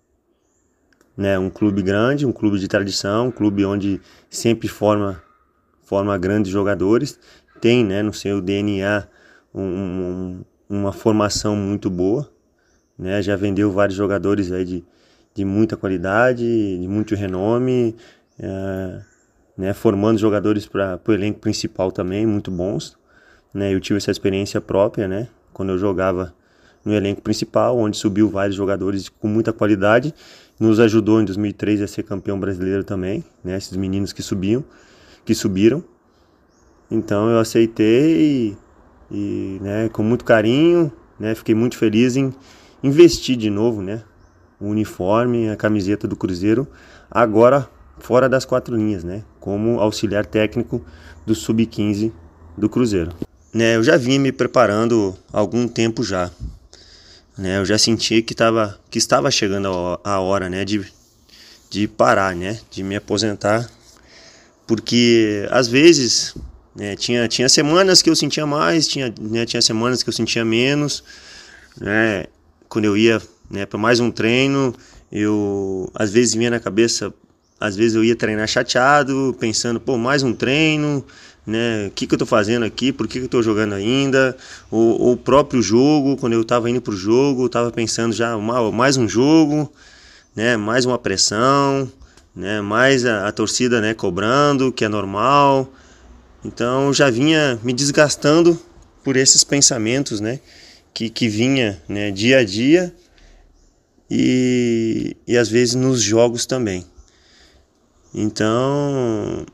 né? 1.16 1.38
Um 1.38 1.48
clube 1.48 1.82
grande, 1.82 2.26
um 2.26 2.32
clube 2.32 2.58
de 2.58 2.68
tradição, 2.68 3.28
um 3.28 3.30
clube 3.30 3.64
onde 3.64 4.00
sempre 4.28 4.68
forma 4.68 5.22
forma 5.82 6.18
grandes 6.18 6.50
jogadores, 6.50 7.18
tem, 7.60 7.84
né, 7.84 8.02
no 8.02 8.12
seu 8.12 8.40
DNA 8.40 9.06
um, 9.54 9.62
um, 9.62 10.44
uma 10.68 10.92
formação 10.92 11.54
muito 11.54 11.88
boa, 11.88 12.28
né? 12.98 13.22
Já 13.22 13.36
vendeu 13.36 13.70
vários 13.70 13.96
jogadores 13.96 14.50
aí 14.50 14.64
de, 14.64 14.84
de 15.36 15.44
muita 15.44 15.76
qualidade, 15.76 16.44
de 16.44 16.88
muito 16.88 17.14
renome, 17.14 17.94
é, 18.38 19.00
né? 19.56 19.74
Formando 19.74 20.18
jogadores 20.18 20.66
para 20.66 20.98
o 21.06 21.12
elenco 21.12 21.40
principal 21.40 21.92
também, 21.92 22.26
muito 22.26 22.50
bons, 22.50 22.96
né? 23.52 23.72
Eu 23.72 23.78
tive 23.78 23.98
essa 23.98 24.10
experiência 24.10 24.62
própria, 24.62 25.06
né? 25.06 25.28
Quando 25.52 25.72
eu 25.72 25.78
jogava 25.78 26.34
no 26.82 26.94
elenco 26.94 27.20
principal, 27.20 27.76
onde 27.78 27.98
subiu 27.98 28.30
vários 28.30 28.56
jogadores 28.56 29.10
com 29.10 29.28
muita 29.28 29.52
qualidade 29.52 30.14
nos 30.58 30.80
ajudou 30.80 31.20
em 31.20 31.24
2003 31.26 31.82
a 31.82 31.86
ser 31.86 32.02
campeão 32.02 32.40
brasileiro 32.40 32.82
também, 32.82 33.22
né? 33.44 33.58
Esses 33.58 33.76
meninos 33.76 34.14
que 34.14 34.22
subiam, 34.22 34.64
que 35.22 35.34
subiram. 35.34 35.84
Então 36.90 37.28
eu 37.28 37.38
aceitei 37.38 38.56
e, 39.10 39.14
e 39.14 39.58
né, 39.60 39.90
com 39.90 40.02
muito 40.02 40.24
carinho, 40.24 40.90
né? 41.20 41.34
Fiquei 41.34 41.54
muito 41.54 41.76
feliz 41.76 42.16
em 42.16 42.32
investir 42.82 43.36
de 43.36 43.50
novo, 43.50 43.82
né? 43.82 44.02
O 44.60 44.66
uniforme, 44.68 45.50
a 45.50 45.56
camiseta 45.56 46.08
do 46.08 46.16
Cruzeiro, 46.16 46.66
agora 47.10 47.68
fora 47.98 48.28
das 48.28 48.44
quatro 48.44 48.76
linhas, 48.76 49.04
né? 49.04 49.22
Como 49.40 49.80
auxiliar 49.80 50.26
técnico 50.26 50.84
do 51.24 51.34
sub-15 51.34 52.12
do 52.56 52.68
Cruzeiro. 52.68 53.12
Né, 53.52 53.76
eu 53.76 53.82
já 53.82 53.96
vinha 53.96 54.20
me 54.20 54.32
preparando 54.32 55.16
há 55.32 55.38
algum 55.38 55.66
tempo 55.66 56.02
já, 56.02 56.30
né? 57.38 57.58
Eu 57.58 57.64
já 57.64 57.78
senti 57.78 58.20
que, 58.20 58.34
tava, 58.34 58.78
que 58.90 58.98
estava 58.98 59.30
chegando 59.30 59.98
a 60.04 60.20
hora, 60.20 60.50
né, 60.50 60.64
de, 60.64 60.84
de 61.70 61.88
parar, 61.88 62.34
né, 62.36 62.60
de 62.70 62.82
me 62.82 62.96
aposentar, 62.96 63.68
porque 64.66 65.46
às 65.50 65.68
vezes 65.68 66.34
né, 66.74 66.96
tinha, 66.96 67.26
tinha 67.28 67.48
semanas 67.48 68.02
que 68.02 68.10
eu 68.10 68.16
sentia 68.16 68.44
mais, 68.44 68.86
tinha, 68.86 69.12
né, 69.18 69.46
tinha 69.46 69.62
semanas 69.62 70.02
que 70.02 70.10
eu 70.10 70.12
sentia 70.12 70.44
menos, 70.44 71.02
né, 71.80 72.26
quando 72.68 72.84
eu 72.84 72.96
ia 72.96 73.22
né, 73.50 73.66
para 73.66 73.78
mais 73.78 74.00
um 74.00 74.10
treino, 74.10 74.74
eu 75.10 75.90
às 75.94 76.10
vezes 76.12 76.34
vinha 76.34 76.50
na 76.50 76.60
cabeça, 76.60 77.12
às 77.60 77.76
vezes 77.76 77.94
eu 77.94 78.04
ia 78.04 78.16
treinar 78.16 78.46
chateado, 78.48 79.36
pensando, 79.38 79.80
pô, 79.80 79.96
mais 79.96 80.22
um 80.22 80.32
treino, 80.32 81.04
né? 81.46 81.86
O 81.86 81.90
que, 81.92 82.06
que 82.06 82.14
eu 82.14 82.16
estou 82.16 82.26
fazendo 82.26 82.64
aqui? 82.64 82.92
Por 82.92 83.06
que, 83.06 83.14
que 83.14 83.20
eu 83.20 83.26
estou 83.26 83.42
jogando 83.42 83.74
ainda? 83.74 84.36
O, 84.70 85.12
o 85.12 85.16
próprio 85.16 85.62
jogo, 85.62 86.16
quando 86.16 86.32
eu 86.32 86.42
estava 86.42 86.68
indo 86.68 86.80
para 86.80 86.92
o 86.92 86.96
jogo, 86.96 87.42
eu 87.42 87.46
estava 87.46 87.70
pensando 87.70 88.12
já 88.12 88.36
mais 88.36 88.96
um 88.96 89.08
jogo, 89.08 89.72
né? 90.34 90.56
Mais 90.56 90.84
uma 90.84 90.98
pressão, 90.98 91.90
né? 92.34 92.60
Mais 92.60 93.06
a, 93.06 93.28
a 93.28 93.32
torcida, 93.32 93.80
né? 93.80 93.94
Cobrando, 93.94 94.72
que 94.72 94.84
é 94.84 94.88
normal. 94.88 95.72
Então 96.44 96.92
já 96.92 97.08
vinha 97.10 97.58
me 97.62 97.72
desgastando 97.72 98.60
por 99.04 99.16
esses 99.16 99.44
pensamentos, 99.44 100.20
né? 100.20 100.40
Que, 100.92 101.08
que 101.08 101.28
vinha, 101.28 101.80
né? 101.88 102.10
Dia 102.10 102.38
a 102.38 102.44
dia 102.44 102.92
e, 104.10 105.16
e 105.26 105.36
às 105.36 105.48
vezes 105.48 105.74
nos 105.74 106.00
jogos 106.00 106.46
também. 106.46 106.84
Então 108.14 109.44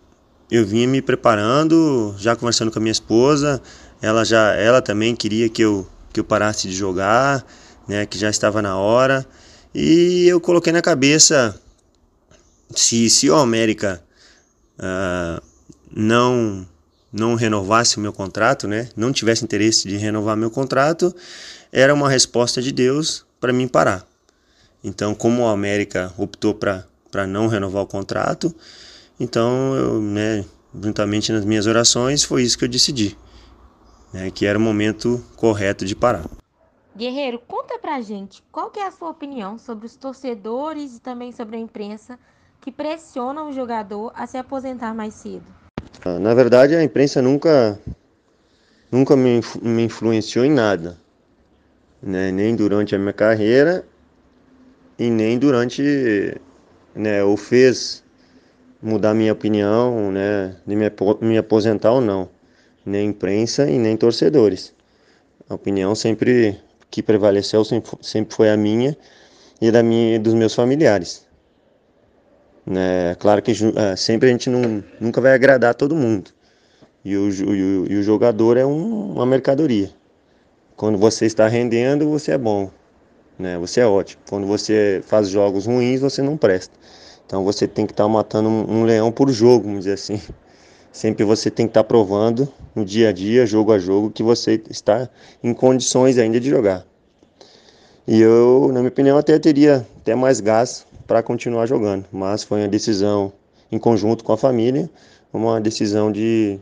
eu 0.51 0.67
vinha 0.67 0.87
me 0.87 1.01
preparando, 1.01 2.15
já 2.19 2.37
conversando 2.37 2.71
com 2.71 2.79
a 2.79 2.83
minha 2.83 2.93
esposa, 2.93 3.61
ela 4.01 4.25
já 4.25 4.55
ela 4.55 4.83
também 4.83 5.17
queria 5.17 5.49
que 5.49 5.63
eu 5.63 5.87
que 6.13 6.21
eu 6.21 6.25
parasse 6.25 6.69
de 6.69 6.75
jogar, 6.75 7.45
né, 7.89 8.05
que 8.05 8.19
já 8.19 8.29
estava 8.29 8.61
na 8.61 8.77
hora. 8.77 9.27
E 9.75 10.27
eu 10.29 10.39
coloquei 10.41 10.73
na 10.73 10.83
cabeça 10.83 11.59
se 12.75 13.09
se 13.09 13.31
o 13.31 13.37
América 13.37 14.03
uh, 14.79 15.43
não 15.91 16.67
não 17.13 17.35
renovasse 17.35 17.99
o 17.99 18.01
meu 18.01 18.13
contrato, 18.13 18.69
né, 18.69 18.89
não 18.97 19.13
tivesse 19.13 19.45
interesse 19.45 19.89
de 19.89 19.97
renovar 19.97 20.37
meu 20.37 20.51
contrato, 20.51 21.15
era 21.71 21.93
uma 21.93 22.09
resposta 22.09 22.61
de 22.63 22.73
Deus 22.73 23.25
para 23.41 23.53
mim 23.53 23.69
parar. 23.69 24.12
Então, 24.85 25.15
como 25.15 25.43
o 25.43 25.49
América 25.49 26.13
optou 26.17 26.55
para 26.55 26.87
para 27.11 27.27
não 27.27 27.47
renovar 27.47 27.83
o 27.83 27.87
contrato, 27.87 28.55
então, 29.21 29.77
eu, 29.77 30.01
né, 30.01 30.45
juntamente 30.75 31.31
nas 31.31 31.45
minhas 31.45 31.67
orações, 31.67 32.25
foi 32.25 32.43
isso 32.43 32.57
que 32.57 32.65
eu 32.65 32.69
decidi, 32.69 33.17
né, 34.13 34.31
que 34.31 34.47
era 34.47 34.59
o 34.59 34.61
momento 34.61 35.23
correto 35.37 35.85
de 35.85 35.95
parar. 35.95 36.25
Guerreiro, 36.97 37.39
conta 37.39 37.79
pra 37.79 38.01
gente 38.01 38.43
qual 38.51 38.71
que 38.71 38.81
é 38.81 38.87
a 38.87 38.91
sua 38.91 39.11
opinião 39.11 39.59
sobre 39.59 39.87
os 39.87 39.95
torcedores 39.95 40.97
e 40.97 41.01
também 41.01 41.33
sobre 41.33 41.57
a 41.57 41.61
imprensa 41.61 42.19
que 42.61 42.73
pressionam 42.73 43.51
o 43.51 43.53
jogador 43.53 44.11
a 44.15 44.27
se 44.27 44.39
aposentar 44.39 44.95
mais 44.95 45.15
cedo. 45.15 45.45
Ah, 46.05 46.19
na 46.19 46.33
verdade, 46.33 46.75
a 46.75 46.83
imprensa 46.83 47.21
nunca, 47.21 47.79
nunca 48.91 49.15
me, 49.17 49.41
me 49.63 49.85
influenciou 49.85 50.45
em 50.45 50.51
nada, 50.51 50.99
né? 52.03 52.33
nem 52.33 52.57
durante 52.57 52.95
a 52.95 52.99
minha 52.99 53.13
carreira 53.13 53.85
e 55.03 55.11
nem 55.11 55.37
durante, 55.37 55.83
né, 56.95 57.25
ou 57.25 57.37
fez 57.37 58.05
mudar 58.81 59.15
minha 59.15 59.33
opinião, 59.33 60.13
né, 60.13 60.55
de 60.65 60.77
me, 60.77 61.37
aposentar 61.37 61.91
ou 61.91 62.01
não, 62.01 62.29
nem 62.87 63.09
imprensa 63.09 63.69
e 63.69 63.79
nem 63.79 63.97
torcedores. 63.97 64.73
A 65.49 65.55
opinião 65.55 65.95
sempre 65.97 66.57
que 66.89 67.03
prevaleceu 67.03 67.65
sempre 68.01 68.35
foi 68.35 68.49
a 68.49 68.57
minha 68.57 68.97
e 69.61 69.73
da 69.73 69.83
minha 69.83 70.21
dos 70.21 70.35
meus 70.35 70.55
familiares. 70.55 71.27
Né, 72.65 73.17
claro 73.19 73.43
que 73.43 73.51
é, 73.51 73.97
sempre 73.97 74.29
a 74.29 74.33
gente 74.33 74.49
não, 74.49 74.85
nunca 75.01 75.21
vai 75.21 75.35
agradar 75.35 75.75
todo 75.75 75.97
mundo. 75.97 76.31
E 77.05 77.17
o, 77.17 77.29
e 77.29 77.43
o, 77.43 77.93
e 77.93 77.97
o 77.97 78.03
jogador 78.05 78.57
é 78.57 78.65
um, 78.65 79.15
uma 79.15 79.27
mercadoria. 79.27 79.91
quando 80.77 80.97
você 80.97 81.27
está 81.27 81.49
rendendo, 81.49 82.09
você 82.09 82.33
é 82.33 82.39
bom, 82.39 82.71
né? 83.39 83.59
Você 83.59 83.81
é 83.81 83.87
ótimo. 83.87 84.23
Quando 84.29 84.47
você 84.47 85.03
faz 85.07 85.29
jogos 85.29 85.67
ruins, 85.67 86.01
você 86.01 86.23
não 86.23 86.37
presta. 86.37 86.75
Então 87.27 87.45
você 87.45 87.67
tem 87.67 87.87
que 87.87 87.93
estar 87.93 88.05
tá 88.05 88.09
matando 88.09 88.49
um, 88.49 88.85
leão 88.85 89.11
por 89.11 89.31
jogo, 89.31 89.65
vamos 89.65 89.81
dizer 89.81 89.95
assim. 89.95 90.21
Sempre 90.93 91.25
você 91.25 91.51
tem 91.51 91.67
que 91.67 91.71
estar 91.71 91.83
tá 91.83 91.89
provando 91.89 92.47
no 92.75 92.85
dia 92.85 93.09
a 93.09 93.13
dia, 93.13 93.47
jogo 93.47 93.73
a 93.73 93.79
jogo, 93.79 94.11
que 94.11 94.23
você 94.23 94.61
está 94.69 95.09
em 95.43 95.55
condições 95.55 96.19
ainda 96.19 96.39
de 96.39 96.51
jogar. 96.51 96.85
E 98.07 98.21
eu, 98.21 98.69
na 98.73 98.81
minha 98.81 98.89
opinião, 98.89 99.17
até 99.17 99.39
teria 99.39 99.87
até 100.01 100.15
mais 100.15 100.41
gás 100.41 100.85
para 101.07 101.23
continuar 101.23 101.67
jogando, 101.67 102.05
mas 102.13 102.43
foi 102.43 102.61
uma 102.61 102.69
decisão 102.69 103.33
em 103.71 103.79
conjunto 103.79 104.23
com 104.25 104.33
a 104.33 104.37
família, 104.37 104.91
uma 105.33 105.61
decisão 105.61 106.13
de, 106.13 106.59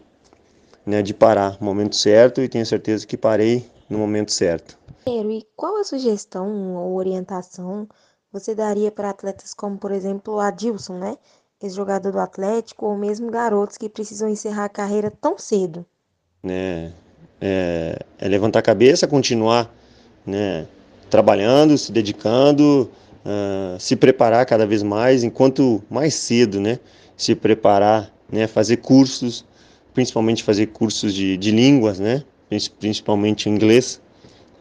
né, 0.86 1.02
de 1.02 1.12
parar 1.12 1.56
momento 1.60 1.96
certo 1.96 2.40
e 2.40 2.48
tenho 2.48 2.64
certeza 2.64 3.06
que 3.06 3.16
parei 3.16 3.64
no 3.90 3.98
momento 3.98 4.32
certo. 4.32 4.78
E 5.06 5.46
qual 5.56 5.76
a 5.78 5.84
sugestão 5.84 6.76
ou 6.76 6.94
orientação 6.94 7.88
você 8.32 8.54
daria 8.54 8.92
para 8.92 9.10
atletas 9.10 9.52
como, 9.52 9.76
por 9.76 9.90
exemplo, 9.90 10.34
o 10.34 10.40
Adilson, 10.40 10.98
né? 10.98 11.18
Ex-jogador 11.60 12.12
do 12.12 12.20
Atlético, 12.20 12.86
ou 12.86 12.96
mesmo 12.96 13.30
garotos 13.30 13.76
que 13.76 13.88
precisam 13.88 14.28
encerrar 14.28 14.66
a 14.66 14.68
carreira 14.68 15.10
tão 15.10 15.36
cedo? 15.36 15.84
Né, 16.42 16.94
é, 17.38 17.98
é 18.18 18.28
levantar 18.28 18.60
a 18.60 18.62
cabeça, 18.62 19.06
continuar 19.06 19.70
né, 20.24 20.66
trabalhando, 21.10 21.76
se 21.76 21.92
dedicando, 21.92 22.90
uh, 23.24 23.78
se 23.78 23.94
preparar 23.94 24.46
cada 24.46 24.66
vez 24.66 24.82
mais, 24.82 25.22
enquanto 25.22 25.82
mais 25.90 26.14
cedo, 26.14 26.60
né? 26.60 26.78
Se 27.16 27.34
preparar, 27.34 28.10
né? 28.30 28.46
Fazer 28.46 28.78
cursos, 28.78 29.44
principalmente 29.92 30.42
fazer 30.42 30.68
cursos 30.68 31.12
de, 31.12 31.36
de 31.36 31.50
línguas, 31.50 31.98
né? 31.98 32.24
Principalmente 32.78 33.48
inglês. 33.48 34.00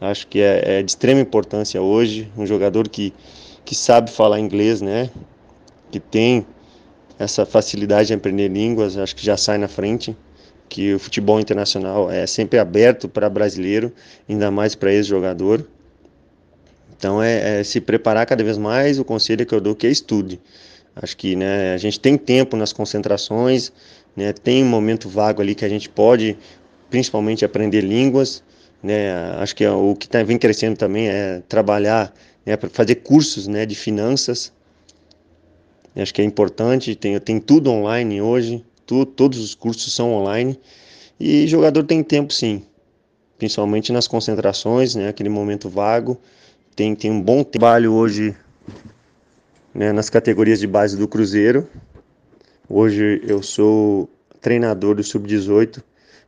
Acho 0.00 0.26
que 0.26 0.40
é, 0.40 0.78
é 0.78 0.82
de 0.82 0.90
extrema 0.90 1.20
importância 1.20 1.82
hoje 1.82 2.30
um 2.36 2.46
jogador 2.46 2.88
que 2.88 3.12
que 3.64 3.74
sabe 3.74 4.10
falar 4.10 4.40
inglês, 4.40 4.80
né? 4.80 5.10
Que 5.90 6.00
tem 6.00 6.44
essa 7.18 7.44
facilidade 7.44 8.08
de 8.08 8.14
aprender 8.14 8.48
línguas, 8.48 8.96
acho 8.96 9.14
que 9.14 9.24
já 9.24 9.36
sai 9.36 9.58
na 9.58 9.68
frente. 9.68 10.16
Que 10.68 10.94
o 10.94 10.98
futebol 10.98 11.38
internacional 11.38 12.10
é 12.10 12.26
sempre 12.26 12.58
aberto 12.58 13.08
para 13.08 13.28
brasileiro, 13.28 13.92
ainda 14.28 14.50
mais 14.50 14.74
para 14.74 14.92
ex-jogador. 14.92 15.66
Então 16.96 17.22
é, 17.22 17.60
é, 17.60 17.64
se 17.64 17.80
preparar 17.80 18.26
cada 18.26 18.42
vez 18.42 18.58
mais. 18.58 18.98
O 18.98 19.04
conselho 19.04 19.44
que 19.44 19.54
eu 19.54 19.60
dou 19.60 19.74
que 19.74 19.86
é 19.86 19.90
estude. 19.90 20.40
Acho 20.94 21.16
que 21.16 21.36
né, 21.36 21.72
a 21.72 21.76
gente 21.76 22.00
tem 22.00 22.16
tempo 22.16 22.56
nas 22.56 22.72
concentrações, 22.72 23.72
né, 24.16 24.32
tem 24.32 24.64
um 24.64 24.68
momento 24.68 25.08
vago 25.08 25.40
ali 25.40 25.54
que 25.54 25.64
a 25.64 25.68
gente 25.68 25.88
pode, 25.88 26.36
principalmente, 26.90 27.44
aprender 27.44 27.80
línguas. 27.80 28.42
Né, 28.82 29.12
acho 29.38 29.54
que 29.54 29.64
é, 29.64 29.70
o 29.70 29.94
que 29.94 30.08
tá, 30.08 30.22
vem 30.22 30.38
crescendo 30.38 30.76
também 30.76 31.08
é 31.08 31.42
trabalhar 31.48 32.12
né, 32.44 32.58
fazer 32.72 32.96
cursos 32.96 33.46
né, 33.46 33.64
de 33.64 33.74
finanças. 33.74 34.52
Acho 35.94 36.14
que 36.14 36.22
é 36.22 36.24
importante, 36.24 36.94
tem, 36.94 37.18
tem 37.20 37.40
tudo 37.40 37.70
online 37.70 38.22
hoje, 38.22 38.64
tu, 38.86 39.04
todos 39.04 39.38
os 39.38 39.54
cursos 39.54 39.94
são 39.94 40.12
online. 40.12 40.58
E 41.18 41.46
jogador 41.46 41.84
tem 41.84 42.02
tempo 42.02 42.32
sim, 42.32 42.62
principalmente 43.36 43.92
nas 43.92 44.06
concentrações, 44.08 44.94
né, 44.94 45.08
aquele 45.08 45.28
momento 45.28 45.68
vago. 45.68 46.18
Tem, 46.74 46.94
tem 46.94 47.10
um 47.10 47.20
bom 47.20 47.42
trabalho 47.44 47.92
hoje 47.92 48.34
né, 49.74 49.92
nas 49.92 50.08
categorias 50.08 50.60
de 50.60 50.66
base 50.66 50.96
do 50.96 51.06
Cruzeiro. 51.06 51.68
Hoje 52.68 53.20
eu 53.26 53.42
sou 53.42 54.08
treinador 54.40 54.94
do 54.94 55.02
Sub-18 55.02 55.82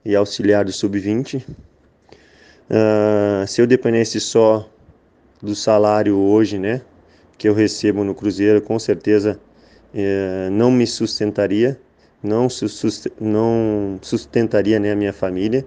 e 0.05 0.17
auxiliar 0.17 0.65
do 0.65 0.73
Sub-20. 0.73 1.39
Uh, 1.39 1.45
ah, 2.71 3.45
se 3.47 3.61
eu 3.61 3.67
dependesse 3.67 4.21
só 4.21 4.69
do 5.43 5.55
salário 5.55 6.17
hoje, 6.17 6.59
né, 6.59 6.81
que 7.37 7.49
eu 7.49 7.55
recebo 7.55 8.05
no 8.05 8.15
Cruzeiro, 8.15 8.63
com 8.63 8.79
certeza 8.79 9.41
é, 9.93 10.49
não 10.51 10.71
me 10.71 10.87
sustentaria, 10.87 11.79
não, 12.23 12.47
não 13.21 13.99
sustentaria 14.01 14.79
né, 14.79 14.93
a 14.93 14.97
minha 14.97 15.13
família. 15.13 15.65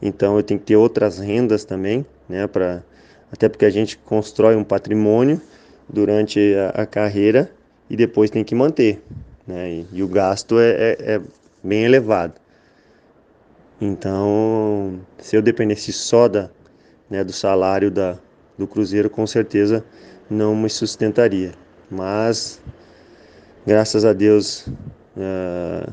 Então 0.00 0.36
eu 0.36 0.42
tenho 0.42 0.58
que 0.58 0.66
ter 0.66 0.76
outras 0.76 1.18
rendas 1.18 1.64
também, 1.64 2.06
né, 2.28 2.46
para 2.46 2.82
até 3.30 3.48
porque 3.48 3.64
a 3.64 3.70
gente 3.70 3.96
constrói 3.98 4.56
um 4.56 4.64
patrimônio 4.64 5.40
durante 5.88 6.54
a, 6.54 6.82
a 6.82 6.86
carreira 6.86 7.52
e 7.88 7.96
depois 7.96 8.30
tem 8.30 8.42
que 8.42 8.54
manter, 8.54 9.02
né, 9.46 9.70
e, 9.70 9.86
e 9.92 10.02
o 10.02 10.08
gasto 10.08 10.58
é, 10.58 10.70
é, 10.70 10.96
é 11.00 11.20
bem 11.62 11.84
elevado. 11.84 12.39
Então, 13.80 15.00
se 15.18 15.36
eu 15.36 15.40
dependesse 15.40 15.92
só 15.92 16.28
da, 16.28 16.50
né, 17.08 17.24
do 17.24 17.32
salário 17.32 17.90
da, 17.90 18.18
do 18.58 18.66
Cruzeiro 18.66 19.08
com 19.08 19.26
certeza 19.26 19.82
não 20.28 20.54
me 20.54 20.68
sustentaria. 20.68 21.52
Mas, 21.90 22.60
graças 23.66 24.04
a 24.04 24.12
Deus, 24.12 24.66
uh, 25.16 25.92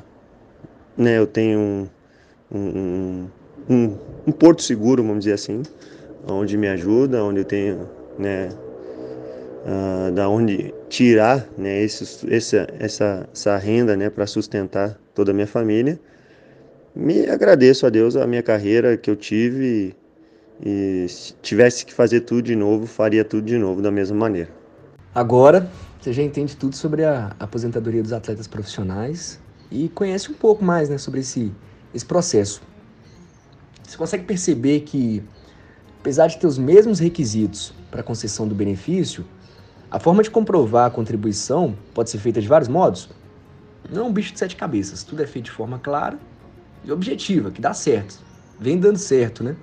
né, 0.98 1.18
eu 1.18 1.26
tenho 1.26 1.60
um, 1.60 1.88
um, 2.52 3.28
um, 3.70 3.98
um, 4.28 4.32
porto 4.32 4.62
seguro, 4.62 5.02
vamos 5.02 5.20
dizer 5.20 5.34
assim, 5.34 5.64
onde 6.28 6.58
me 6.58 6.68
ajuda, 6.68 7.24
onde 7.24 7.40
eu 7.40 7.46
tenho, 7.46 7.90
né, 8.20 8.50
uh, 9.66 10.12
da 10.12 10.28
onde 10.28 10.74
tirar, 10.90 11.48
né, 11.58 11.82
esse, 11.82 12.04
essa, 12.32 12.68
essa, 12.80 13.30
essa 13.34 13.58
renda, 13.58 13.96
né, 13.96 14.10
para 14.10 14.28
sustentar 14.28 15.00
toda 15.16 15.32
a 15.32 15.34
minha 15.34 15.48
família. 15.48 15.98
Me 17.00 17.30
agradeço 17.30 17.86
a 17.86 17.92
Deus 17.92 18.16
a 18.16 18.26
minha 18.26 18.42
carreira 18.42 18.98
que 18.98 19.08
eu 19.08 19.16
tive 19.16 19.96
e 20.60 21.06
se 21.08 21.32
tivesse 21.44 21.86
que 21.86 21.94
fazer 21.94 22.22
tudo 22.22 22.42
de 22.42 22.56
novo, 22.56 22.88
faria 22.88 23.24
tudo 23.24 23.46
de 23.46 23.56
novo 23.56 23.84
da 23.84 23.92
mesma 23.92 24.18
maneira. 24.18 24.50
Agora, 25.14 25.70
você 26.02 26.12
já 26.12 26.24
entende 26.24 26.58
tudo 26.58 26.76
sobre 26.76 27.04
a 27.04 27.36
aposentadoria 27.40 28.02
dos 28.02 28.12
atletas 28.12 28.48
profissionais 28.48 29.40
e 29.70 29.90
conhece 29.90 30.32
um 30.32 30.34
pouco 30.34 30.66
mais 30.66 30.90
né, 30.90 30.98
sobre 30.98 31.20
esse, 31.20 31.52
esse 31.94 32.04
processo. 32.04 32.64
Você 33.84 33.96
consegue 33.96 34.24
perceber 34.24 34.80
que, 34.80 35.22
apesar 36.00 36.26
de 36.26 36.40
ter 36.40 36.48
os 36.48 36.58
mesmos 36.58 36.98
requisitos 36.98 37.76
para 37.92 38.02
concessão 38.02 38.48
do 38.48 38.56
benefício, 38.56 39.24
a 39.92 40.00
forma 40.00 40.24
de 40.24 40.32
comprovar 40.32 40.88
a 40.88 40.90
contribuição 40.90 41.78
pode 41.94 42.10
ser 42.10 42.18
feita 42.18 42.42
de 42.42 42.48
vários 42.48 42.68
modos? 42.68 43.08
Não 43.88 44.02
é 44.02 44.06
um 44.08 44.12
bicho 44.12 44.34
de 44.34 44.40
sete 44.40 44.56
cabeças, 44.56 45.04
tudo 45.04 45.22
é 45.22 45.28
feito 45.28 45.46
de 45.46 45.52
forma 45.52 45.78
clara 45.78 46.18
e 46.88 46.92
objetiva, 46.92 47.52
que 47.52 47.62
dá 47.62 47.74
certo. 47.74 48.20
Vem 48.60 48.80
dando 48.80 48.98
certo, 48.98 49.44
né? 49.44 49.56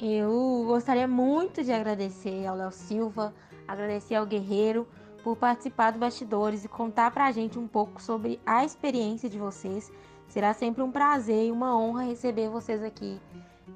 Eu 0.00 0.64
gostaria 0.66 1.08
muito 1.08 1.64
de 1.64 1.72
agradecer 1.72 2.46
ao 2.46 2.54
Léo 2.54 2.70
Silva, 2.70 3.34
agradecer 3.66 4.14
ao 4.14 4.26
Guerreiro 4.26 4.86
por 5.24 5.36
participar 5.36 5.90
do 5.90 5.98
Bastidores 5.98 6.64
e 6.64 6.68
contar 6.68 7.10
pra 7.10 7.32
gente 7.32 7.58
um 7.58 7.66
pouco 7.66 8.00
sobre 8.00 8.38
a 8.44 8.64
experiência 8.64 9.28
de 9.28 9.38
vocês. 9.38 9.90
Será 10.28 10.52
sempre 10.52 10.82
um 10.82 10.92
prazer 10.92 11.46
e 11.46 11.50
uma 11.50 11.76
honra 11.76 12.04
receber 12.04 12.50
vocês 12.50 12.82
aqui, 12.82 13.18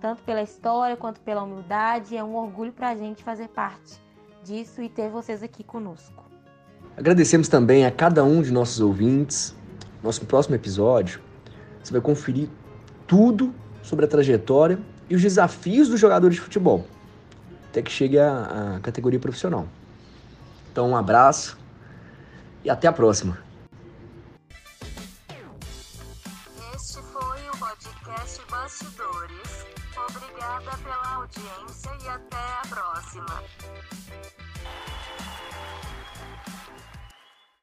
tanto 0.00 0.22
pela 0.22 0.42
história 0.42 0.96
quanto 0.96 1.20
pela 1.20 1.42
humildade. 1.42 2.16
É 2.16 2.22
um 2.22 2.36
orgulho 2.36 2.72
pra 2.72 2.94
gente 2.94 3.24
fazer 3.24 3.48
parte 3.48 3.98
disso 4.44 4.82
e 4.82 4.88
ter 4.88 5.08
vocês 5.08 5.42
aqui 5.42 5.64
conosco. 5.64 6.22
Agradecemos 6.96 7.48
também 7.48 7.86
a 7.86 7.90
cada 7.90 8.22
um 8.22 8.42
de 8.42 8.52
nossos 8.52 8.78
ouvintes. 8.80 9.54
Nosso 10.02 10.24
próximo 10.24 10.54
episódio, 10.54 11.20
você 11.82 11.92
vai 11.92 12.00
conferir 12.00 12.48
tudo 13.06 13.54
sobre 13.82 14.04
a 14.04 14.08
trajetória 14.08 14.78
e 15.08 15.14
os 15.14 15.22
desafios 15.22 15.88
dos 15.88 15.98
jogadores 15.98 16.36
de 16.36 16.40
futebol, 16.40 16.86
até 17.68 17.82
que 17.82 17.90
chegue 17.90 18.18
à, 18.18 18.78
categoria 18.82 19.18
profissional. 19.18 19.66
Então, 20.70 20.90
um 20.90 20.96
abraço 20.96 21.58
e 22.64 22.70
até 22.70 22.86
a 22.86 22.92
próxima. 22.92 23.49